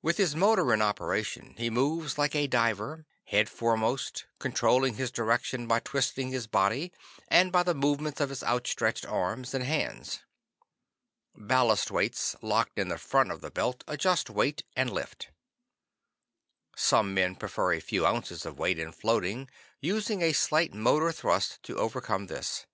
[0.00, 5.80] With his motor in operation, he moves like a diver, headforemost, controlling his direction by
[5.80, 6.90] twisting his body
[7.30, 10.20] and by movements of his outstretched arms and hands.
[11.36, 15.32] Ballast weights locked in the front of the belt adjust weight and lift.
[16.74, 19.50] Some men prefer a few ounces of weight in floating,
[19.82, 22.64] using a slight motor thrust to overcome this.